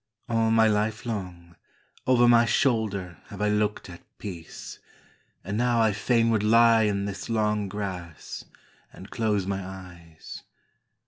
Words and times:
All 0.27 0.49
my 0.49 0.67
life 0.67 1.05
long 1.05 1.55
Over 2.07 2.27
my 2.27 2.45
shoulder 2.45 3.19
have 3.27 3.39
I 3.39 3.49
looked 3.49 3.87
at 3.87 4.01
peace; 4.17 4.79
And 5.43 5.59
now 5.59 5.79
I 5.79 5.93
fain 5.93 6.31
would 6.31 6.41
lie 6.41 6.85
in 6.85 7.05
this 7.05 7.29
long 7.29 7.69
grass 7.69 8.43
And 8.91 9.11
close 9.11 9.45
my 9.45 9.63
eyes. 9.63 10.41